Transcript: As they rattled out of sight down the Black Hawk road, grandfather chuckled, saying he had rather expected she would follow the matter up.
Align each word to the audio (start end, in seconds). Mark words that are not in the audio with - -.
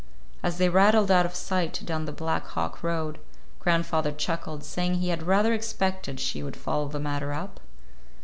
As 0.41 0.57
they 0.57 0.67
rattled 0.67 1.11
out 1.11 1.27
of 1.27 1.35
sight 1.35 1.79
down 1.85 2.05
the 2.05 2.11
Black 2.11 2.47
Hawk 2.47 2.81
road, 2.81 3.19
grandfather 3.59 4.11
chuckled, 4.11 4.63
saying 4.63 4.95
he 4.95 5.09
had 5.09 5.21
rather 5.27 5.53
expected 5.53 6.19
she 6.19 6.41
would 6.41 6.57
follow 6.57 6.87
the 6.87 6.99
matter 6.99 7.33
up. 7.33 7.59